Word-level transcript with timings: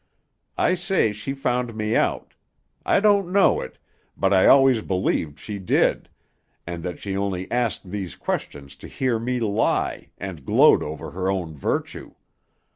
I 0.57 0.73
say 0.73 1.11
she 1.11 1.35
found 1.35 1.75
me 1.75 1.95
out; 1.95 2.33
I 2.87 2.99
don't 2.99 3.31
know 3.31 3.61
it, 3.61 3.77
but 4.17 4.33
I 4.33 4.47
always 4.47 4.81
believed 4.81 5.37
she 5.37 5.59
did, 5.59 6.09
and 6.65 6.81
that 6.81 6.97
she 6.97 7.15
only 7.15 7.51
asked 7.51 7.91
these 7.91 8.15
questions 8.15 8.75
to 8.77 8.87
hear 8.87 9.19
me 9.19 9.39
lie, 9.39 10.09
and 10.17 10.43
gloat 10.43 10.81
over 10.81 11.11
her 11.11 11.29
own 11.29 11.55
virtue. 11.55 12.15